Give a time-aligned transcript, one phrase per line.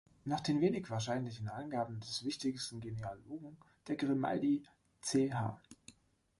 [0.25, 3.55] Nach den wenig wahrscheinlichen Angaben des wichtigsten Genealogen
[3.87, 4.63] der Grimaldi,
[4.99, 5.29] Ch.